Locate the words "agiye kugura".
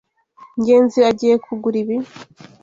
1.09-1.77